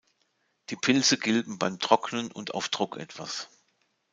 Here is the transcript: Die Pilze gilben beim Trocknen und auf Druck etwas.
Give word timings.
Die 0.71 0.75
Pilze 0.75 1.15
gilben 1.19 1.59
beim 1.59 1.77
Trocknen 1.77 2.31
und 2.31 2.55
auf 2.55 2.69
Druck 2.69 2.97
etwas. 2.97 3.49